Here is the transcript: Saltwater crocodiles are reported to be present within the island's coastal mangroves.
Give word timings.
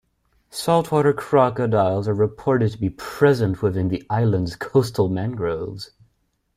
Saltwater 0.49 1.13
crocodiles 1.13 2.07
are 2.07 2.15
reported 2.15 2.71
to 2.71 2.77
be 2.79 2.89
present 2.89 3.61
within 3.61 3.87
the 3.89 4.03
island's 4.09 4.55
coastal 4.55 5.09
mangroves. 5.09 5.91